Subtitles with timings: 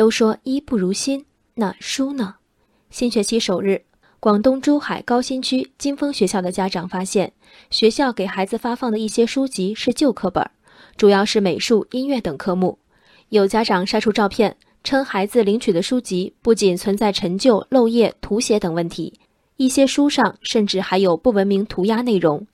[0.00, 1.26] 都说衣不如新，
[1.56, 2.36] 那书呢？
[2.88, 3.82] 新学期首日，
[4.18, 7.34] 广东珠海高新区金峰学校的家长发现，
[7.68, 10.50] 学校给孩子发放的一些书籍是旧课本，
[10.96, 12.78] 主要是美术、音乐等科目。
[13.28, 19.20] 有家长晒出照片，称孩子领取的书籍不仅存在陈旧、漏页、涂写等问题，
[19.58, 22.46] 一些书上甚至还有不文明涂鸦内容。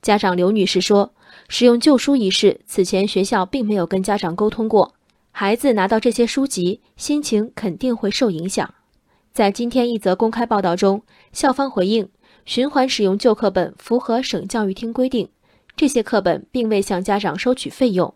[0.00, 1.12] 家长刘女士说
[1.50, 4.94] ：“使用旧书一事，此前学校并没有跟家长沟通过。
[5.32, 8.74] 孩子拿到这些书籍，心情肯定会受影响。”
[9.32, 12.08] 在今天一则公开报道中，校方回应：
[12.44, 15.30] 循环使用旧课本符合省教育厅规定，
[15.74, 18.14] 这些课本并未向家长收取费用。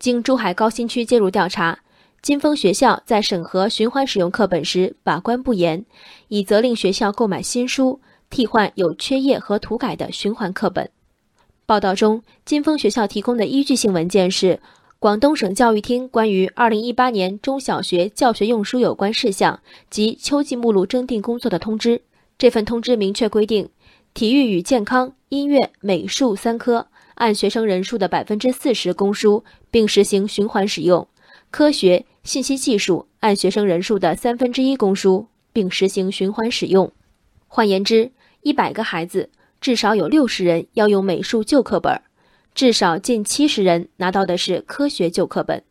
[0.00, 1.78] 经珠海高新区介入调查，
[2.20, 5.84] 金峰学校在审核循环使用课本时把关不严，
[6.26, 10.90] 已责令学校购买新书，替换有缺页和涂改的循环课本。
[11.66, 14.58] 报道中，金峰学校提供的依据性文件是
[15.00, 22.02] 广东省教育厅关于二零一八年中小学教学用书有关事项及秋季目录征订工作的通知。
[22.36, 23.68] 这份通知明确规定，
[24.12, 31.06] 体育与健康、音乐、美术三科按学生人数的百分之四十供书，并实行循环使用；
[31.52, 36.90] 科学、信息技术按学生人数的三分之一供书，并实行循环使用。
[37.46, 38.10] 换言之，
[38.42, 39.30] 一百个孩子。
[39.60, 42.00] 至少有六十人要用美术旧课本，
[42.58, 45.62] 至少近七十人拿到的是科学旧课本。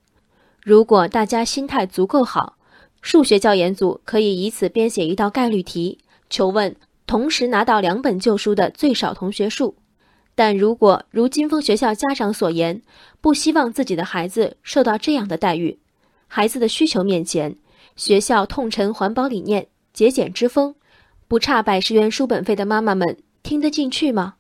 [0.63, 2.55] 如果大家心态足够好，
[3.01, 5.99] 数学教研组可以以此编写一道概率题，
[6.29, 6.73] 求问
[7.05, 9.75] 同时拿到两本旧书的最少同学数。
[10.33, 12.81] 但如果如金峰学校家长所言，
[13.19, 15.77] 不希望自己的孩子受到这样的待遇，
[16.27, 17.57] 孩子的需求面前，
[17.97, 20.73] 学校痛陈环保理念、节俭之风，
[21.27, 23.17] 不差百十元书本费的妈妈们。
[23.43, 24.35] 听得进去吗？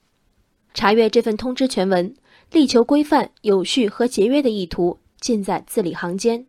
[0.73, 2.13] 查阅这份通知全文，
[2.51, 6.45] 力求规范、有序和节约的意图尽在字里行间。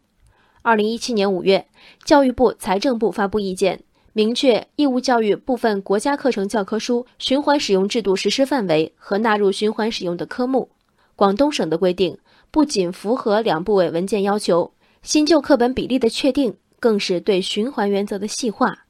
[0.62, 1.66] 二零一七年五月，
[2.04, 3.82] 教育部、财政部发布意见，
[4.12, 10.70] 明确义务教育部分国家课程教科书循环使用制度实施范围和纳入循环使用的科目。
[11.16, 12.16] 广东省的规定
[12.50, 14.72] 不仅符合两部委文件要求，
[15.02, 18.86] 新旧课本比例的确定更是对循环原则的细化。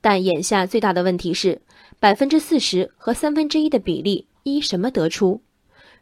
[0.00, 1.62] 但眼下最大的问题是。
[2.00, 5.40] 百分之四十和三分之一的比例依什么得出？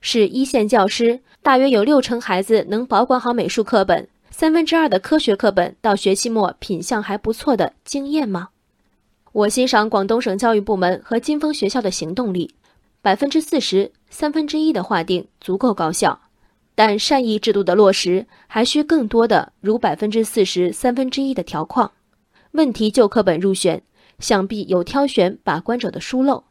[0.03, 8.51] 是一线教师大约有六成孩子能保管好美术课本，三分之二的科学课本到学期末品相还不错的经验吗？
[9.33, 12.55] 我欣赏广东省教育部门和金峰学校的行动力，
[13.01, 16.21] 百分之四十、三分之一的划定足够高效，
[16.75, 21.91] 但善意制度的落实还需更多的如百分之四十、三分之一的条框。
[22.51, 23.83] 问题旧课本入选。
[24.19, 26.45] 想必有挑选把关者的疏漏。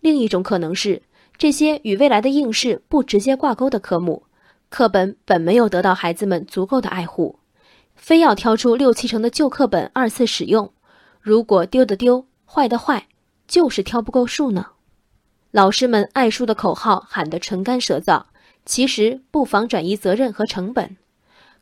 [0.00, 1.02] 另一种可能是，
[1.40, 4.24] 这些与未来的应试不直接挂钩的科目，
[4.68, 7.38] 课本本没有得到孩子们足够的爱护，
[7.94, 10.70] 非要挑出六七成的旧课本二次使用。
[11.18, 13.06] 如果丢的丢，坏的坏，
[13.48, 14.66] 就是挑不够数呢？
[15.50, 18.24] 老师们爱书的口号喊得唇干舌燥，
[18.66, 20.98] 其实不妨转移责任和成本。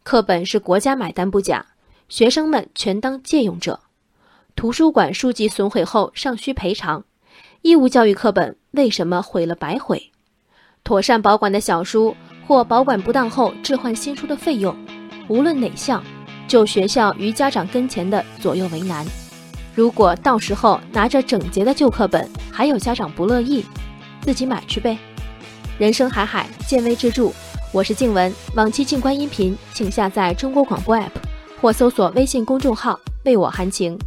[0.02, 1.64] 课本是国家买单不假，
[2.08, 3.78] 学生们全当借用者。
[4.56, 7.04] 图书馆书籍损毁后尚需赔偿，
[7.62, 10.10] 义务教育课本为什么毁了白毁？
[10.84, 12.14] 妥善保管的小书
[12.46, 14.74] 或保管不当后置换新书的费用，
[15.28, 16.02] 无论哪项，
[16.46, 19.06] 就学校与家长跟前的左右为难。
[19.74, 23.64] 如果到时候拿着整洁的旧课本，还有家长不乐意，
[24.20, 24.98] 自己买去呗。
[25.78, 27.30] 人生海海，见微知著。
[27.72, 31.10] 我是静文，往期静观音频，请下载中国广播 app
[31.60, 33.98] 或搜索微信公众号为我含情。